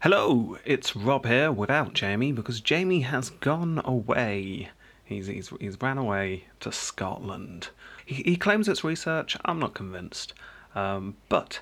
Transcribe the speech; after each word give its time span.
Hello, 0.00 0.58
it's 0.66 0.94
Rob 0.94 1.24
here 1.24 1.50
without 1.50 1.94
Jamie 1.94 2.30
because 2.30 2.60
Jamie 2.60 3.00
has 3.00 3.30
gone 3.30 3.80
away. 3.82 4.68
He's, 5.02 5.26
he's, 5.26 5.50
he's 5.58 5.80
ran 5.80 5.96
away 5.96 6.44
to 6.60 6.70
Scotland. 6.70 7.70
He, 8.04 8.16
he 8.16 8.36
claims 8.36 8.68
it's 8.68 8.84
research, 8.84 9.38
I'm 9.46 9.58
not 9.58 9.72
convinced. 9.72 10.34
Um, 10.74 11.16
but 11.30 11.60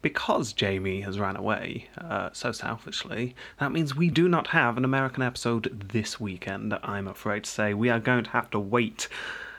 because 0.00 0.52
Jamie 0.52 1.00
has 1.00 1.18
ran 1.18 1.34
away 1.34 1.88
uh, 1.98 2.30
so 2.32 2.52
selfishly, 2.52 3.34
that 3.58 3.72
means 3.72 3.96
we 3.96 4.10
do 4.10 4.28
not 4.28 4.46
have 4.48 4.76
an 4.76 4.84
American 4.84 5.24
episode 5.24 5.88
this 5.92 6.20
weekend, 6.20 6.78
I'm 6.84 7.08
afraid 7.08 7.44
to 7.44 7.50
say. 7.50 7.74
We 7.74 7.90
are 7.90 8.00
going 8.00 8.22
to 8.24 8.30
have 8.30 8.48
to 8.50 8.60
wait 8.60 9.08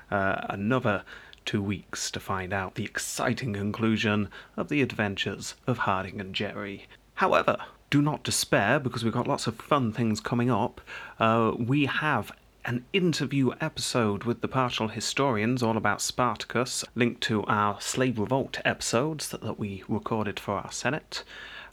uh, 0.10 0.46
another 0.50 1.04
two 1.44 1.62
weeks 1.62 2.10
to 2.12 2.21
find 2.21 2.54
out 2.54 2.76
the 2.76 2.86
exciting 2.86 3.52
conclusion 3.54 4.30
of 4.55 4.70
the 4.70 4.82
adventures 4.82 5.55
of 5.68 5.80
Harding 5.80 6.21
and 6.21 6.34
Jerry. 6.34 6.88
However, 7.16 7.58
do 7.94 8.02
not 8.02 8.23
despair 8.23 8.80
because 8.80 9.04
we've 9.04 9.14
got 9.14 9.28
lots 9.28 9.46
of 9.46 9.55
fun 9.55 9.91
things 9.91 10.20
coming 10.20 10.49
up. 10.49 10.81
Uh, 11.20 11.52
we 11.55 11.86
have 11.86 12.31
an 12.66 12.84
interview 12.91 13.52
episode 13.62 14.23
with 14.23 14.41
the 14.41 14.48
partial 14.48 14.88
historians 14.88 15.62
all 15.62 15.77
about 15.77 16.02
Spartacus, 16.02 16.84
linked 16.95 17.21
to 17.21 17.44
our 17.44 17.80
Slave 17.80 18.18
Revolt 18.18 18.58
episodes 18.66 19.30
that, 19.30 19.41
that 19.41 19.59
we 19.59 19.84
recorded 19.88 20.40
for 20.40 20.55
our 20.55 20.71
Senate. 20.71 21.23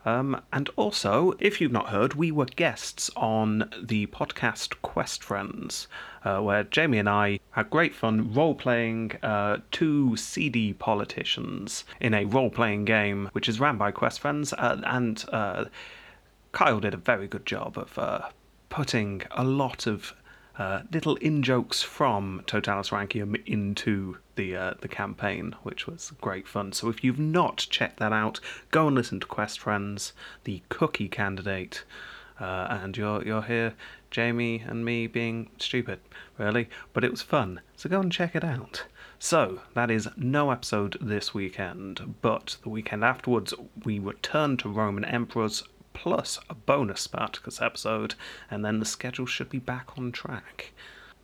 Um, 0.04 0.42
and 0.52 0.68
also, 0.76 1.32
if 1.40 1.58
you've 1.58 1.72
not 1.72 1.88
heard, 1.88 2.12
we 2.12 2.30
were 2.30 2.44
guests 2.44 3.10
on 3.16 3.70
the 3.82 4.06
podcast 4.08 4.74
Quest 4.82 5.24
Friends, 5.24 5.88
uh, 6.22 6.40
where 6.40 6.64
Jamie 6.64 6.98
and 6.98 7.08
I 7.08 7.40
had 7.52 7.70
great 7.70 7.94
fun 7.94 8.34
role 8.34 8.54
playing 8.54 9.12
uh, 9.22 9.60
two 9.70 10.18
seedy 10.18 10.74
politicians 10.74 11.86
in 11.98 12.12
a 12.12 12.26
role 12.26 12.50
playing 12.50 12.84
game 12.84 13.30
which 13.32 13.48
is 13.48 13.58
ran 13.58 13.78
by 13.78 13.90
Quest 13.90 14.20
Friends. 14.20 14.52
Uh, 14.52 14.82
and 14.84 15.24
uh, 15.32 15.64
Kyle 16.52 16.80
did 16.80 16.94
a 16.94 16.98
very 16.98 17.28
good 17.28 17.46
job 17.46 17.78
of 17.78 17.98
uh, 17.98 18.28
putting 18.68 19.22
a 19.30 19.44
lot 19.44 19.86
of 19.86 20.14
uh, 20.58 20.82
little 20.92 21.16
in 21.16 21.42
jokes 21.42 21.82
from 21.82 22.42
Totalus 22.46 22.90
Rankium 22.90 23.40
into 23.46 24.18
the 24.34 24.56
uh, 24.56 24.74
the 24.80 24.88
campaign, 24.88 25.54
which 25.62 25.86
was 25.86 26.12
great 26.20 26.46
fun. 26.48 26.72
So 26.72 26.88
if 26.88 27.02
you've 27.02 27.18
not 27.18 27.66
checked 27.70 27.98
that 27.98 28.12
out, 28.12 28.40
go 28.70 28.86
and 28.88 28.96
listen 28.96 29.20
to 29.20 29.26
Quest 29.26 29.60
Friends, 29.60 30.12
the 30.44 30.62
cookie 30.68 31.08
candidate, 31.08 31.84
uh, 32.40 32.66
and 32.68 32.96
you're 32.96 33.24
you're 33.24 33.42
here, 33.42 33.74
Jamie 34.10 34.62
and 34.66 34.84
me 34.84 35.06
being 35.06 35.50
stupid, 35.58 36.00
really, 36.36 36.68
but 36.92 37.04
it 37.04 37.10
was 37.10 37.22
fun. 37.22 37.60
So 37.76 37.88
go 37.88 38.00
and 38.00 38.12
check 38.12 38.34
it 38.34 38.44
out. 38.44 38.84
So 39.18 39.60
that 39.74 39.90
is 39.90 40.08
no 40.16 40.50
episode 40.50 40.98
this 41.00 41.32
weekend, 41.32 42.16
but 42.20 42.56
the 42.62 42.70
weekend 42.70 43.04
afterwards 43.04 43.54
we 43.84 43.98
return 43.98 44.56
to 44.58 44.68
Roman 44.68 45.04
emperors 45.04 45.62
plus 46.00 46.40
a 46.48 46.54
bonus 46.54 47.02
Spartacus 47.02 47.60
episode, 47.60 48.14
and 48.50 48.64
then 48.64 48.78
the 48.78 48.86
schedule 48.86 49.26
should 49.26 49.50
be 49.50 49.58
back 49.58 49.98
on 49.98 50.10
track. 50.12 50.72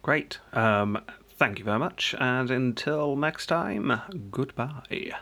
Great. 0.02 0.38
Um, 0.52 1.00
thank 1.38 1.58
you 1.58 1.64
very 1.64 1.78
much, 1.78 2.14
and 2.18 2.50
until 2.50 3.16
next 3.16 3.46
time, 3.46 4.02
goodbye. 4.30 5.12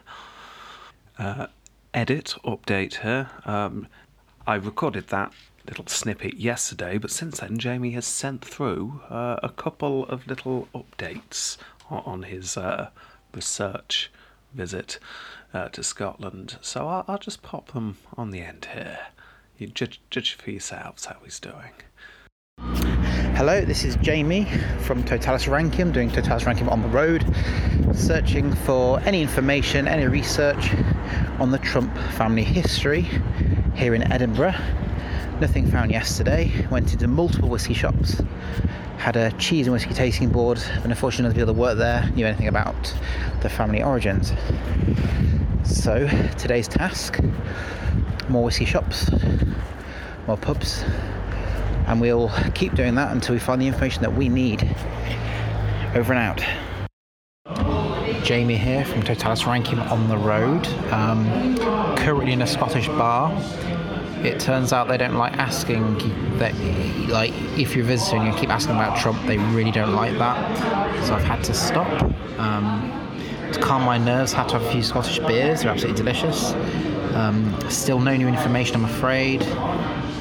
Uh, 1.16 1.46
edit 1.92 2.34
update 2.44 3.02
here. 3.02 3.30
Um, 3.44 3.86
I 4.44 4.56
recorded 4.56 5.06
that 5.08 5.32
little 5.68 5.86
snippet 5.86 6.34
yesterday, 6.34 6.98
but 6.98 7.12
since 7.12 7.38
then, 7.38 7.56
Jamie 7.56 7.92
has 7.92 8.06
sent 8.06 8.44
through 8.44 9.02
uh, 9.08 9.36
a 9.40 9.50
couple 9.50 10.04
of 10.06 10.26
little 10.26 10.66
updates 10.74 11.58
on 11.88 12.24
his 12.24 12.56
uh, 12.56 12.90
research 13.32 14.10
visit 14.52 14.98
uh, 15.52 15.68
to 15.68 15.84
Scotland. 15.84 16.58
So 16.60 16.88
I'll, 16.88 17.04
I'll, 17.06 17.18
just 17.18 17.42
pop 17.42 17.72
them 17.72 17.98
on 18.16 18.32
the 18.32 18.40
end 18.40 18.66
here. 18.74 18.98
You 19.56 19.68
judge, 19.68 20.00
judge 20.10 20.34
for 20.34 20.50
yourselves 20.50 21.04
how 21.04 21.14
he's 21.22 21.38
doing. 21.38 21.70
Hello, 23.36 23.60
this 23.60 23.84
is 23.84 23.94
Jamie 23.96 24.46
from 24.80 25.04
Totalus 25.04 25.44
Rankium, 25.46 25.92
doing 25.92 26.10
Totalus 26.10 26.42
Rankium 26.42 26.68
on 26.72 26.82
the 26.82 26.88
road, 26.88 27.24
searching 27.94 28.52
for 28.52 28.98
any 29.00 29.22
information, 29.22 29.86
any 29.86 30.06
research 30.06 30.72
on 31.38 31.52
the 31.52 31.58
Trump 31.58 31.96
family 32.16 32.42
history 32.42 33.06
here 33.76 33.94
in 33.94 34.10
Edinburgh. 34.12 34.56
Nothing 35.40 35.70
found 35.70 35.92
yesterday. 35.92 36.50
Went 36.72 36.92
into 36.92 37.06
multiple 37.06 37.48
whiskey 37.48 37.74
shops, 37.74 38.20
had 38.98 39.14
a 39.14 39.30
cheese 39.38 39.68
and 39.68 39.72
whiskey 39.72 39.94
tasting 39.94 40.30
board, 40.30 40.60
but 40.82 40.86
unfortunately, 40.86 41.22
none 41.22 41.30
of 41.30 41.34
the 41.34 41.40
people 41.40 41.54
that 41.54 41.60
worked 41.60 41.78
there 41.78 42.10
knew 42.16 42.26
anything 42.26 42.48
about 42.48 42.92
the 43.42 43.48
family 43.48 43.84
origins. 43.84 44.32
So, 45.62 46.08
today's 46.38 46.66
task 46.66 47.20
more 48.28 48.44
whiskey 48.44 48.64
shops, 48.64 49.10
more 50.26 50.36
pubs, 50.36 50.84
and 51.86 52.00
we'll 52.00 52.30
keep 52.54 52.74
doing 52.74 52.94
that 52.94 53.12
until 53.12 53.34
we 53.34 53.38
find 53.38 53.60
the 53.60 53.66
information 53.66 54.02
that 54.02 54.14
we 54.14 54.28
need. 54.28 54.62
Over 55.94 56.12
and 56.12 56.18
out. 56.18 56.42
Jamie 58.24 58.56
here 58.56 58.84
from 58.86 59.02
Totalus 59.02 59.42
Rankium 59.42 59.90
on 59.90 60.08
the 60.08 60.16
road. 60.16 60.66
Um, 60.90 61.56
currently 61.96 62.32
in 62.32 62.42
a 62.42 62.46
Scottish 62.46 62.88
bar. 62.88 63.30
It 64.24 64.40
turns 64.40 64.72
out 64.72 64.88
they 64.88 64.96
don't 64.96 65.16
like 65.16 65.34
asking 65.34 65.98
that, 66.38 66.54
like, 67.10 67.32
if 67.58 67.76
you're 67.76 67.84
visiting 67.84 68.22
and 68.22 68.34
keep 68.34 68.48
asking 68.48 68.76
about 68.76 68.98
Trump, 68.98 69.22
they 69.26 69.36
really 69.36 69.70
don't 69.70 69.94
like 69.94 70.16
that. 70.16 71.04
So 71.06 71.14
I've 71.14 71.24
had 71.24 71.44
to 71.44 71.52
stop. 71.52 72.02
Um, 72.38 72.90
to 73.52 73.60
calm 73.60 73.82
my 73.82 73.98
nerves, 73.98 74.32
had 74.32 74.48
to 74.48 74.58
have 74.58 74.62
a 74.62 74.72
few 74.72 74.82
Scottish 74.82 75.18
beers. 75.18 75.60
They're 75.60 75.70
absolutely 75.70 76.02
delicious. 76.02 76.54
Um, 77.14 77.56
still 77.70 78.00
no 78.00 78.16
new 78.16 78.28
information, 78.28 78.76
I'm 78.76 78.84
afraid. 78.84 79.40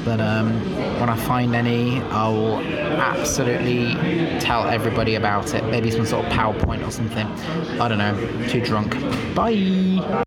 But 0.06 0.20
um, 0.20 0.52
when 1.00 1.10
I 1.10 1.16
find 1.16 1.56
any, 1.56 2.02
I'll 2.04 2.60
absolutely 2.60 3.94
tell 4.40 4.68
everybody 4.68 5.16
about 5.16 5.54
it. 5.54 5.64
Maybe 5.66 5.92
some 5.92 6.06
sort 6.06 6.26
of 6.26 6.32
PowerPoint 6.32 6.86
or 6.86 6.92
something. 6.92 7.28
I 7.80 7.88
don't 7.88 7.98
know. 7.98 8.48
Too 8.50 8.62
drunk. 8.62 8.94
Bye. 9.34 10.23